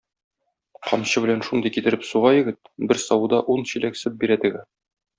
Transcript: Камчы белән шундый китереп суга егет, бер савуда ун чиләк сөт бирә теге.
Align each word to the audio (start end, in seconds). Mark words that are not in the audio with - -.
Камчы 0.87 1.23
белән 1.25 1.43
шундый 1.49 1.75
китереп 1.77 2.09
суга 2.13 2.33
егет, 2.39 2.59
бер 2.93 3.05
савуда 3.05 3.45
ун 3.57 3.71
чиләк 3.73 4.05
сөт 4.05 4.21
бирә 4.25 4.45
теге. 4.47 4.69